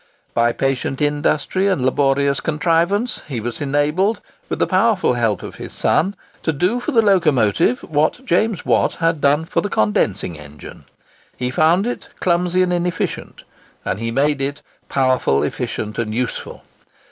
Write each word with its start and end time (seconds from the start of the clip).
By 0.33 0.51
patient 0.51 0.99
industry 0.99 1.67
and 1.67 1.85
laborious 1.85 2.39
contrivance, 2.39 3.21
he 3.27 3.39
was 3.39 3.61
enabled, 3.61 4.19
with 4.49 4.57
the 4.57 4.65
powerful 4.65 5.13
help 5.13 5.43
of 5.43 5.57
his 5.57 5.73
son, 5.73 6.15
to 6.41 6.51
do 6.51 6.79
for 6.79 6.91
the 6.91 7.03
locomotive 7.03 7.81
what 7.81 8.25
James 8.25 8.65
Watt 8.65 8.93
had 8.95 9.21
done 9.21 9.45
for 9.45 9.61
the 9.61 9.69
condensing 9.69 10.39
engine. 10.39 10.85
He 11.37 11.51
found 11.51 11.85
it 11.85 12.09
clumsy 12.19 12.63
and 12.63 12.73
inefficient; 12.73 13.43
and 13.85 13.99
he 13.99 14.09
made 14.09 14.41
it 14.41 14.63
powerful, 14.89 15.43
efficient, 15.43 15.99
and 15.99 16.15
useful. 16.15 16.63